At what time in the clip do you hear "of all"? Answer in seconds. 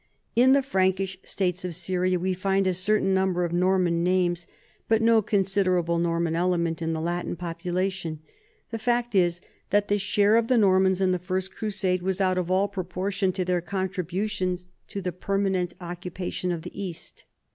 12.39-12.67